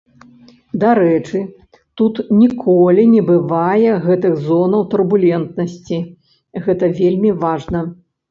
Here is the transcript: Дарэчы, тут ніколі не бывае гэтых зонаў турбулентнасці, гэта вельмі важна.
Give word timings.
Дарэчы, 0.83 1.39
тут 2.01 2.13
ніколі 2.39 3.03
не 3.15 3.21
бывае 3.29 3.91
гэтых 4.07 4.33
зонаў 4.47 4.81
турбулентнасці, 4.95 5.99
гэта 6.69 6.91
вельмі 7.01 7.31
важна. 7.45 7.79